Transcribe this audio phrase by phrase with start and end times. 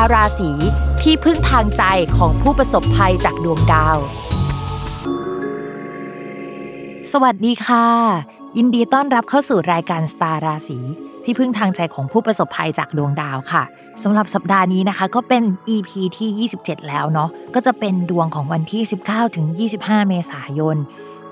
[0.00, 0.50] าราศี
[1.02, 1.82] ที่พึ่งทางใจ
[2.16, 3.98] ของผู้ประสบภัยจากดวงดาว
[7.12, 7.86] สวัสดีค่ะ
[8.56, 10.78] ยินดีต้อนรับเข้าสู่รายการสตาร์ราศี
[11.24, 13.62] ที่พึ่งทางใจของผู้ประสบภัยจากดวงดาวค่ะ
[14.02, 15.42] สำหรับสัปดาห์นี้นะคะ ก็เป็น
[15.74, 19.46] EP ที่ 27 แล้วเนาะก็จะเป็นดวงของวันที่ 19ถึง
[19.78, 20.76] 25 เมษายน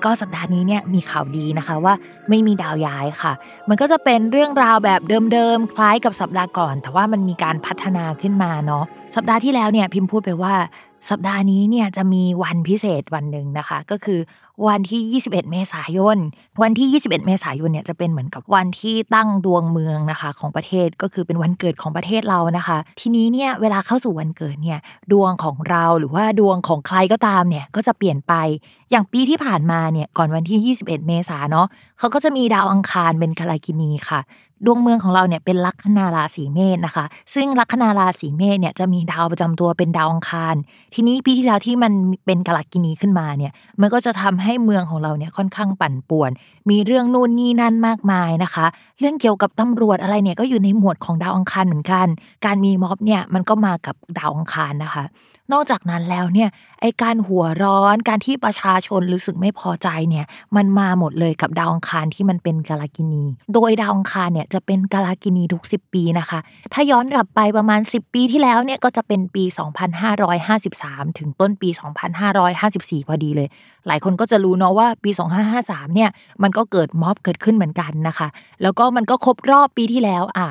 [0.03, 1.93] ก็สัปดาห์นี้เนี่ยมีข่าวดีนะคะว่า
[2.29, 3.33] ไม่มีดาวย้ายค่ะ
[3.69, 5.01] มันก็จะเป็นเรื่องราวแบบ
[5.33, 8.83] เดิมๆ คล้ายกับสัปดาห์ก่อน แต่ว่ามันมีการพัฒนาขึ้นมาเนาะ
[9.15, 10.53] สัปดาห์ที่แล้วเนี่ยพิมพ์พูดไปว่า
[11.09, 14.19] สัปดาห์นี้เนี่ยจะมีวันพิเศษวันหนึ่งนะคะ ก็คือ
[14.67, 16.17] วันที่ 21 เมษายน
[16.61, 24.79] วันที่ 21 เมษายนเนี่ยจะเป็นเหมือนกับวันที่ตั้งดวงเมืองนะคะของประเทศก็คือเป็นวันเกิดของประเทศเรานะคะ ทีนี้เนี่ยเวลาเข้าสู่วันเกิดเนี่ย
[25.11, 28.33] ดวงของเราหรือว่าดวงของใครก็ตามเนี่ยก็จะเปลี่ยนไป
[28.91, 31.67] อย่างปีที่ผ่านมาเนี่ยก่อนวันที่ 21 เมษาเนาะ
[31.99, 34.19] เขาก็จะมีดาวอังคารเป็นกาลกินีค่ะ
[34.65, 40.55] ดวงเมืองของเราเนี่ยเป็นลัคนาราศีเมษนะคะ ซึ่งลัคนาราศีเมษเนี่ยจะมีดาวประจำตัวเป็นดาวอังคาร
[40.93, 41.93] ทีนี้ปีที่แล้วที่มัน
[42.25, 46.31] เป็นกาลกินีขึ้นมาเนี่ย มันก็จะทำให้เมืองของเราเนี่ยค่อนข้างปั่นป่วน
[46.69, 48.65] มีเรื่องนู่นนี่นั่นมากมายนะคะ
[48.99, 52.07] เรื่องเกี่ยวกับตำรวจอะไรเนี่ยก็อยู่ในหมวดของดาวอังคารเหมือนกัน
[52.45, 55.03] การมีม็อบเนี่ยมันก็มากับดาวอังคารนะคะ
[55.53, 56.49] นอกจากนั้นแล้วเนี่ย
[56.81, 63.23] ไอการหัวร้อนการที่ประชาชนรู้สึกไม่พอใจเนี่ยมันมาหมดเลยกับดาวองคารที่มันเป็นกาลกินี
[63.53, 66.39] โดยดาวองคารเนี่ยจะเป็นกาลกินีทุก 10 ปีนะคะ
[66.73, 69.43] ถ้าย้อนกลับไปประมาณ 10 ปีที่แล้วเนี่ยก็จะเป็นปี
[70.31, 71.69] 2553 ถึงต้นปี
[72.39, 73.47] 2554 พอดีเลย
[73.87, 75.09] หลายคนก็จะรู้เนาะว่าปี
[75.53, 76.09] 2553 เนี่ย
[76.43, 78.27] มันก็เกิดม็อบเกิดขึ้นเหมือนกันนะคะ
[78.61, 80.47] แล้วก็มันก็ครบรอบปีที่แล้วอะ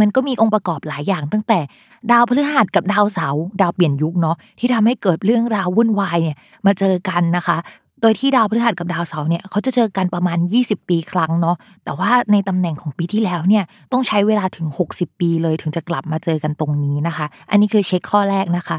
[0.00, 1.58] มันก็มีองค์ประกอบหลายอย่างตั้งแต่
[2.10, 6.36] ดาวพฤหัสกับดาวเสาร์ดาวเปลี่ยนยุคเนาะที่ทำให้เกิดเรื่องราววุ่นวายเนี่ย
[6.66, 7.56] มาเจอกันนะคะ
[8.00, 18.78] โดยที่ดาวพฤหัสกับดาวเสาร์เนี่ยเขาจะเจอกันประมาณ 20 ปีครั้งเนาะแต่ว่าในตำแหน่งของปีที่แล้วเนี่ยต้องใช้เวลาถึง 60 ปีเลยถึงจะกลับมาเจอกันตรงนี้นะคะ อันนี้คือเช็คข้อแรกนะคะ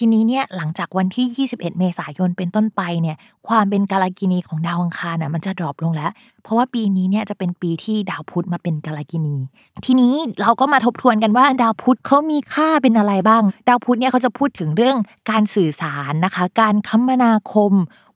[0.00, 3.16] ทีนี้เนี่ยหลังจากวันที่ 21 เมษายนเป็นต้นไปเนี่ย
[3.48, 6.10] ความเป็นกาลกินีของดาวอังคารน่ะมันจะดรอปลงแล้ว
[6.42, 9.36] เพราะว่าปีนี้เนี่ยจะเป็นปีที่ดาวพุธมาเป็นกาลกินี
[9.84, 14.96] ทีนี้เราก็มาทบทวนกันว่าดาวพุธเขามีค่าเป็นอะไรบ้าง ดาวพุธเนี่ยเขาจะพูดถึงเรื่อง
[15.30, 17.72] การสื่อสารนะคะ การคมนาคม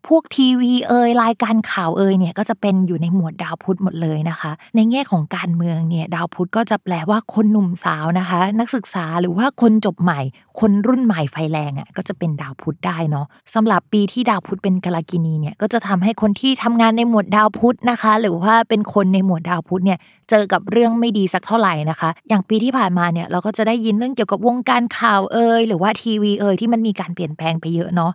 [0.09, 10.21] พวกทีวีเอ่ยรายการข่าวเอ่ยเนี่ยก็จะเป็นอยู่ในหมวดดาวพุธหมดเลยนะคะ ในแง่ของการเมืองเนี่ยดาวพุธก็จะแปลว่าคนหนุ่มสาวนะคะ นักศึกษาหรือว่าคนจบใหม่
[10.61, 19.99] คนรุ่นใหม่ไฟแรงอะก็จะเป็นดาวพุธได้เนาะสำหรับปีที่ดาวพุธเป็นกาลกินีเนี่ยก็จะทำให้คนที่ทำงานในหมวดดาวพุธนะคะ หรือว่าเป็นคนในหมวดดาวพุธเนี่ย
[20.31, 28.13] เจอกับเรื่องไม่ดีสักเท่าไหร่นะคะ อย่างปีที่ผ่านมาเนี่ยเราก็จะได้ยินเรื่องเกี่ยวกับวงการข่าวเอ่ยหรือว่าทีวีเอ่ยที่มันมีการเปลี่ยนแปลงไปเยอะเนาะ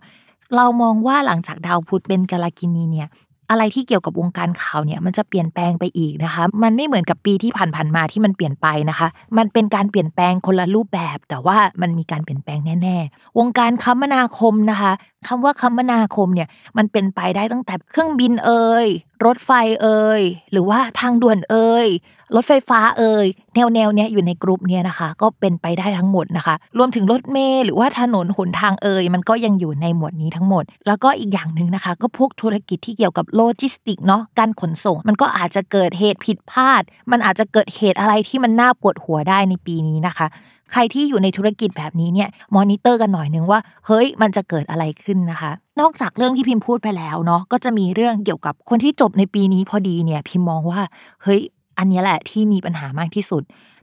[0.56, 3.08] เรามองว่าหลังจากดาวพุธเป็นกาลกินีเนี่ย
[3.50, 9.08] อะไรที่เกี่ยวกับวงการข่าวเนี่ยมันจะเปลี่ยนแปลงไปอีกนะคะ มันไม่เหมือนกับปีที่ผ่านๆมาที่มันเปลี่ยนไปนะคะ
[9.38, 14.92] มันเป็นการเปลี่ยนแปลงคนละรูปแบบ แต่ว่ามันมีการเปลี่ยนแปลงแน่ ๆ วงการคมนาคมนะคะ
[15.28, 18.86] คำว่าคมนาคมเนี่ยมันเป็นไปได้ตั้งแต่เครื่องบินเอ่ย
[19.24, 19.50] รถไฟ
[19.82, 20.22] เอ่ย
[20.52, 21.88] หรือว่าทางด่วนเอ่ย
[22.34, 40.26] รถไฟฟ้าเอ่ยแนวแนวเนี้ยอยู่ในกลุ่มเนี้ยนะคะ ก็เป็นไปได้ทั้งหมดนะคะ รวมถึงรถเมล์หรือว่าถนนหนทางเอ่ยมันก็ยังอยู่ในหมวดนี้ทั้งหมด แล้วก็อีกอย่างหนึ่งนะคะ ก็พวกธุรกิจที่เกี่ยวกับโลจิสติกเนาะการขนส่ง มันก็อาจจะเกิดเหตุผิดพลาด มันอาจจะเกิดเหตุอะไรที่มันน่าปวดหัวได้ในปีนี้นะคะ
[40.72, 50.80] ใครที่อยู่ในธุรกิจแบบนี้เนี่ยมอนิเตอร์กันหน่อยนึงว่า เฮ้ยมันจะเกิดอะไรขึ้นนะคะ นอกจากเรื่องที่พิมพ์พูดไปแล้วเนาะก็จะมีเรื่องเกี่ยวกับคนที่จบในปีนี้พอดีเนี่ยพิมพ์มองว่า
[51.22, 51.40] เฮ้ย
[51.78, 53.42] อันนี้แหละที่มีปัญหามากที่สุด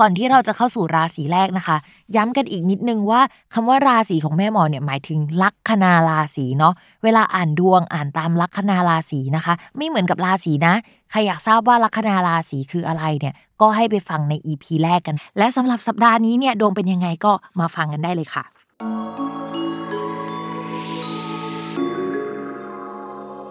[0.00, 1.76] ก่อนที่เราจะเข้าสู่ราศีแรกนะคะ
[2.16, 3.20] ย้ำกันอีกนิดนึงว่า
[3.54, 6.74] คำว่าราศีของแม่หมอเนี่ยหมายถึงลัคนาราศีเนาะ
[7.04, 10.74] เวลาอ่านดวงอ่านตามลัคนาราศีนะคะ ไม่เหมือนกับราศีนะ
[11.10, 18.44] ใครอยากทราบว่าลัคนาราศีคืออะไรเนี่ยก็ให้ไปฟังใน EP แรกกัน และสำหรับสัปดาห์นี้เนี่ยดวงเป็นยังไงก็มาฟังกันได้เลยค่ะ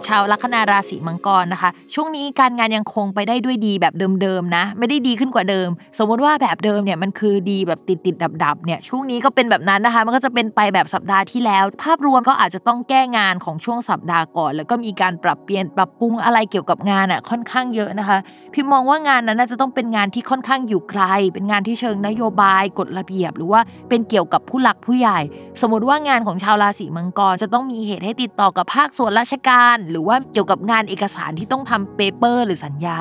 [0.07, 18.17] ชาวลัคนาราศีมังกรนะคะ ช่วงนี้การงานยังคงไปได้ด้วยดีแบบเดิมๆนะ ไม่ได้ดีขึ้นกว่าเดิม สมมติว่าแบบเดิมเนี่ยมันคือดีแบบติดติดดับดับเนี่ยช่วงนี้ก็เป็นแบบนั้นนะคะ มันก็จะเป็นไปแบบสัปดาห์ที่แล้ว ภาพรวมก็อาจจะต้องแก้งานของช่วงสัปดาห์ก่อน แล้วก็มีการปรับเปลี่ยนปรับปรุงอะไรเกี่ยวกับงานอะค่อนข้างเยอะนะคะ
[18.53, 21.03] พิมมองว่างานนั้นน่าจะต้องเป็นงานที่ค่อนข้างอยู่ไกล
[21.33, 25.19] เป็นงานที่เชิงนโยบายกฎระเบียบ หรือว่าเป็นเกี่ยวกับผู้หลักผู้ใหญ่
[25.61, 32.97] สมมติว่างานของชาวราศีมังกรจะต้องมีเหตุให้ติดต่อกับภาคส่วนราชการหรือว่าเกี่ยวกับงานเอกสารที่ต้องทำ paper หรือสัญญา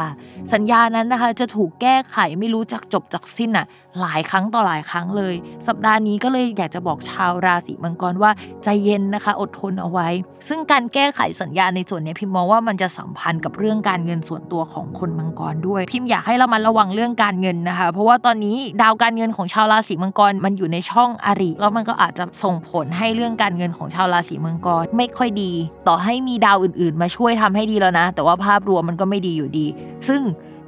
[0.52, 3.66] สัญญานั้นนะคะจะถูกแก้ไขไม่รู้จักจบจักสิ้นอะ
[4.00, 5.34] หลายครั้งต่อหลายครั้งเลย
[5.66, 8.30] สัปดาห์นี้ก็เลยอยากจะบอกชาวราศีมังกรว่า
[8.62, 10.08] ใจเย็นนะคะ อดทนเอาไว้
[10.48, 25.52] ซึ่งการแก้ไขสัญญาในส่วนนี้พิมมองว่ามันจะสัมพันธ์กับเรื่องการเงินส่วนตัวของคนมังกรด้วย พิมอยากให้เรามาระวังเรื่องการเงินนะคะ เพราะว่าตอนนี้ดาวการเงินของชาวราศีมังกรมันอยู่ในช่องอริแล้วมันก็อาจจะส่งผลให้เรื่องการเงินของชาวราศีมังกรไม่ค่อยดี
[25.88, 29.66] ต่อให้มีดาวอื่น ๆ มาช่วยทำให้ดีแล้วนะ แต่ว่าภาพรวมมันก็ไม่ดีอยู่ดี
[30.08, 30.22] ซึ่ง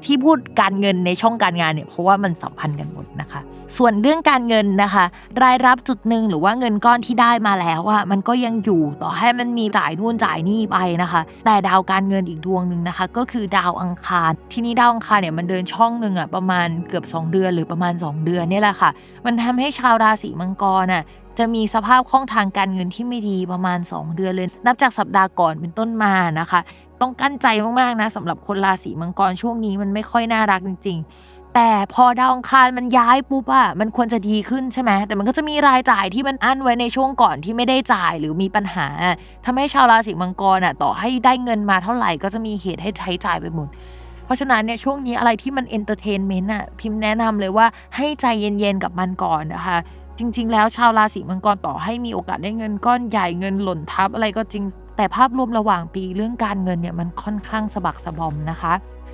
[0.07, 3.41] ที่พูดการเงินในช่องการงานเนี่ยเพราะว่ามันสัมพันธ์กันหมดนะคะ
[3.77, 5.05] ส่วนเรื่องการเงินนะคะ
[5.43, 18.91] รายรับจุดหนึ่งหรือว่าเงินก้อนที่ได้มาแล้วอะมันก็ยังอยู่ต่อให้มันมีจ่ายนู่นจ่ายนี่ไปนะคะ แต่ดาวการเงินอีกดวงหนึ่งนะคะ ก็คือดาวอังคาร ที่นี้ดาวอังคารเนี่ยมันเดินช่องหนึ่งอะประมาณเกือบ 2 เดือนหรือประมาณ 2 เดือนนี่แหละค่ะ
[19.27, 21.05] มันทำให้ชาวราศีมังกรอะ
[21.39, 26.61] จะมีสภาพคล่องทางการเงินที่ไม่ดีประมาณ 2 เดือนเลย นับจากสัปดาห์ก่อนเป็นต้นมานะคะ
[27.01, 27.47] ต้องกลั้นใจ
[27.81, 38.89] มากๆนะสำหรับคนราศีมังกรช่วงนี้มันไม่ค่อยน่ารักจริง ๆ แต่พอดาวอังคารมันย้ายปุ๊บอะมันควรจะดีขึ้นใช่ไหมแต่มันก็จะมีรายจ่ายที่มันอั้นไว้ในช่วงก่อนที่ไม่ได้จ่ายหรือมีปัญหา
[39.45, 43.69] ทำให้ชาวราศีมังกรอะต่อให้ได้เงินมาเท่าไหร่ก็จะมีเหตุให้ใช้จ่ายไปหมด
[44.25, 49.79] เพราะฉะนั้นเนี่ยช่วงนี้อะไรที่มัน entertainment อะพิมพ์แนะนำเลยว่าให้ใจเย็นๆกับมันก่อนนะคะ
[50.19, 54.65] จริง ๆ แล้วชาวราศีมังกรต่อให้มีโอกาสได้เงินก้อนใหญ่เงินหล่นทับอะไรก็จริง
[54.97, 58.73] แต่ภาพรวมระหว่างปีเรื่องการเงินเนี่ยมันค่อนข้างสะบักสะบอมนะคะ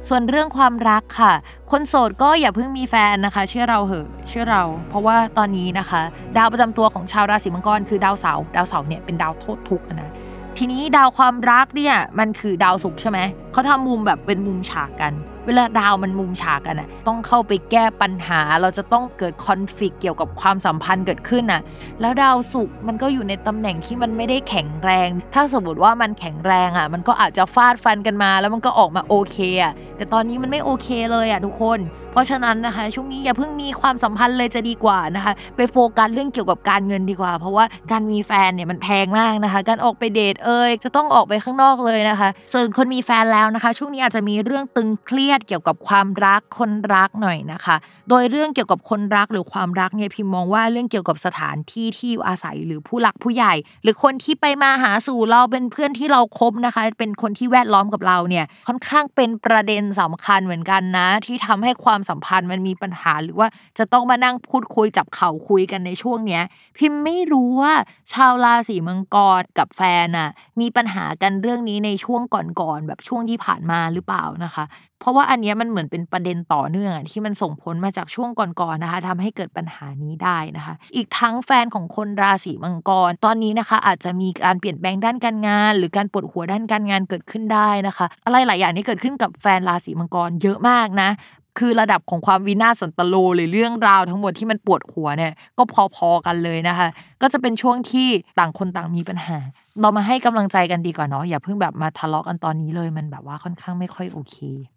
[0.08, 1.32] ส่วนเรื่องความรักค่ะ
[1.70, 6.00] คนโสดก็อย่าเพิ่งมีแฟนนะคะ เชื่อเราเหอะเชื่อเรา เพราะว่าตอนนี้นะคะ
[6.36, 10.10] ดาวประจำตัวของชาวราศีมังกรคือดาวเสาร์ดาวเสาร์เนี่ยเป็นดาวโทษทุกข์นะ
[10.58, 13.18] ทีนี้ดาวความรักเนี่ยมันคือดาวศุกร์ใช่ไหม
[13.52, 15.12] เขาทำมุมแบบเป็นมุมฉากกัน
[15.50, 21.60] วลาดาวมันมุมฉากกันอะต้องเข้าไปแก้ปัญหา เราจะต้องเกิดคอนฟ lict เกี่ยวกับความสัมพันธ์เกิดขึ้นอะ
[22.00, 31.80] แล้วดาวศุกร์มันก็อยู่ในตำแหน่งที่มันไม่ได้แข็งแรง ถ้าสมมติว่ามันแข็งแรงอะมันก็อาจจะฟาดฟันกันมา แล้วมันก็ออกมาโอเคอะแต่ตอนนี้มันไม่โอเคเลยอะทุกคน
[32.12, 47.76] เพราะฉะนั้นนะคะช่วงนี้อย่าเพิ่งมีความสัมพันธ์เลยจะดีกว่านะคะ ไปโฟกัสเรื่องเกี่ยวกับการเงินดีกว่า เพราะว่าการมีแฟนเนี่ยมันแพงมากนะคะ การออกไปเดทเอ่ยจะต้องออกไปข้างนอกเลยนะคะ ส่วนคนมีแฟนแล้วนะคะ ช่วงนี้อาจจะมีเรื่องตึงเครียดเกี่ยวกับความรักคนรักหน่อยนะคะ
[48.08, 66.42] โดยเรื่องเกี่ยวกับคนรักหรือความรักเนี่ยพิมมองว่าเรื่องเกี่ยวกับสถานที่ที่อยู่อาศัยหรือผู้หลักผู้ใหญ่ หรือคนที่ไปมาหาสู่เราเป็นเพื่อนที่เราคบนะคะ เป็นคนที่แวดล้อมกับเราเนี่ยค่อนข้างเป็นประเด็นสำคัญเหมือนกันนะ ที่ทำให้ความสัมพันธ์มันมีปัญหา หรือว่าจะต้องมานั่งพูดคุยจับเข่าคุยกันในช่วงเนี้ย
[66.78, 67.74] พิมไม่รู้ว่า
[68.12, 70.30] ชาวราศีมังกรกับแฟนอะ
[70.60, 74.64] มีปัญหากันเรื่องนี้ในช่วงก่อนๆแบบช่วงที่ผ่านมาหรือเปล่านะคะ
[75.00, 91.10] เพราะว่าว่าอันนี้มันเหมือนเป็นประเด็นต่อเนื่องที่มันส่งผลมาจากช่วงก่อนๆนะคะทำให้เกิดปัญหานี้ได้นะคะ อีกทั้งแฟนของคนราศีมังกร ตอนนี้นะคะ อาจจะมีการเปลี่ยนแปลงด้านการงาน หรือการปวดหัวด้านการงานเกิดขึ้นได้นะคะ อะไรหลายอย่างนี้เกิดขึ้นกับแฟนราศีมังกรเยอะมากนะ
[91.58, 95.62] คือระดับของความวินาศสันตโลหรือเรื่องราวทั้งหมดที่มันปวดหัวเนี่ยก็
[95.94, 96.88] พอๆกันเลยนะคะ
[97.22, 98.08] ก็จะเป็นช่วงที่
[98.38, 99.38] ต่างคนต่างมีปัญหา
[99.80, 104.36] เรามาให้กำลังใจกันดีกว่าเนาะอย่าเพิ่งแบบมาทะเลาะกันตอนนี้เลยมันแบบว่าค่อนข้างไม่ค่อยโอเค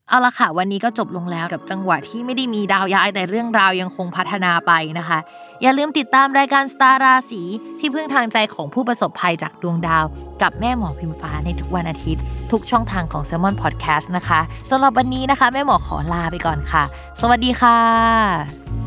[0.10, 5.20] เอาละค่ะ วันนี้ก็จบลงแล้วกับจังหวะที่ไม่ได้มีดาวย้ายแต่เรื่องราวยังคงพัฒนาไปนะคะ
[5.62, 7.42] อย่าลืมติดตามรายการสตาร์ราศี
[7.80, 10.06] ที่พึ่งทางใจของผู้ประสบภัยจากดวงดาว
[10.42, 16.84] กับแม่หมอพิมฟ้าในทุกวันอาทิตย์ ทุกช่องทางของ s ซ l m o n Podcast นะคะสำหรับวันนี้นะคะ แม่หมอขอลาไปก่อนค่ะ
[17.22, 18.83] สวัสดีค่ะ